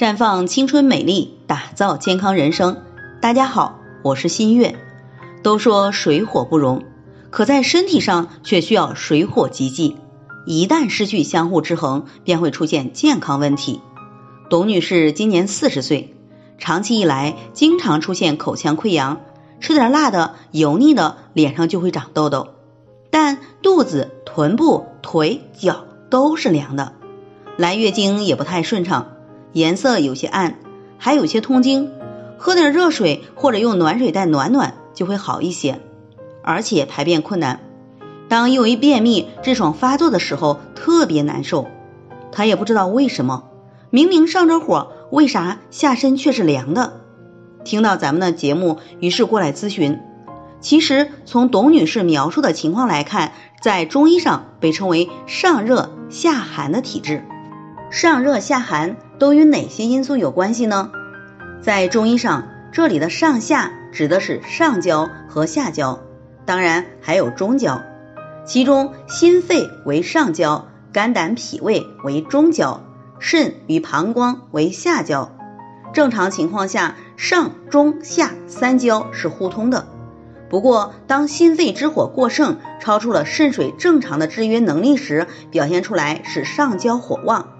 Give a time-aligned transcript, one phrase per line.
[0.00, 2.84] 绽放青春美丽，打造健康人生。
[3.20, 4.76] 大家好，我是新月。
[5.42, 6.84] 都说水火不容，
[7.28, 9.98] 可在身体上却需要水火既济。
[10.46, 13.82] 一旦失去相互制衡，便会出现健康问题。
[14.48, 16.16] 董女士今年四十岁，
[16.56, 19.20] 长期以来经常出现口腔溃疡，
[19.60, 22.54] 吃点辣的、油腻的，脸上就会长痘痘。
[23.10, 26.94] 但肚子、臀部、腿、脚都是凉的，
[27.58, 29.08] 来月经也不太顺畅，
[29.52, 30.56] 颜色有些暗，
[30.98, 31.90] 还有些痛经。
[32.38, 35.80] 喝点热水或者用暖水袋暖暖就会好一些，
[36.42, 37.60] 而且排便困难。
[38.28, 41.66] 当由于便秘痔疮发作的时候，特别难受。
[42.32, 43.44] 她也不知道为什么，
[43.90, 47.00] 明明上着火，为啥下身却是凉的？
[47.62, 49.98] 听到咱们的节目，于是过来咨询。
[50.60, 57.24] 其实从董女士描述的情况来看，在中医上被称为上热下寒的体质。
[57.90, 60.90] 上热下寒都与哪些因素有关系呢？
[61.60, 66.00] 在中医上，这里的上下指的是上焦和下焦，
[66.46, 67.82] 当然还有中焦。
[68.46, 72.80] 其中，心肺为上焦，肝胆脾胃为中焦，
[73.18, 75.30] 肾与膀胱为下焦。
[75.92, 79.86] 正常情况下，上中下三焦是互通的。
[80.48, 87.59] 不过，当心肺之火过盛，超出了肾水正常的制约能力时，表现出来是上焦火旺。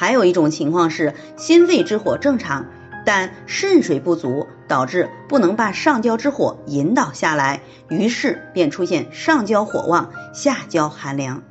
[0.00, 2.64] 还有一种情况是心肺之火正常。
[3.04, 11.42] 但肾水不足，导致不能把上焦之火引导下来，于是便出现上焦火旺，下焦寒凉。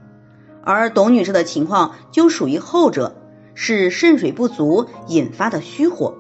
[0.64, 3.16] 而董女士的情况就属于后者，
[3.54, 6.16] 是肾水不足引发的虚火，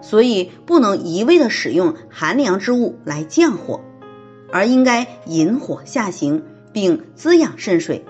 [0.00, 3.80] 所以不能一味的使用寒凉之物来降火，
[4.52, 8.04] 而应该引火下行，并滋养肾水。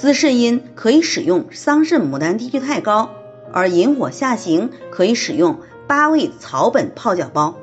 [0.00, 3.10] 滋肾阴可以使用桑葚牡丹地屈肽膏。
[3.52, 7.54] 而引火下行可以使用八味草本泡脚包。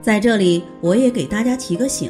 [0.00, 2.08] 在这里，我也给大家提个醒：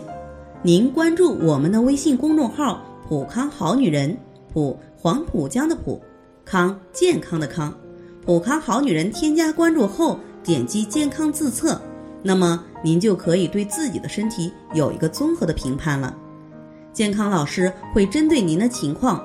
[0.63, 4.15] 您关注我们的微信公众号“普康好女人”，
[4.53, 6.03] 普黄浦江的浦，
[6.45, 7.73] 康健康的康，
[8.27, 9.11] 普康好女人。
[9.11, 11.81] 添加关注后，点击健康自测，
[12.23, 16.15] 那么您就可以对自己的身体有一个综合的评判了。
[16.93, 19.25] 健康老师会针对您的情况